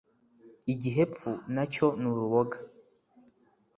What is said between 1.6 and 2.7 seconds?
cyo ni uruboga.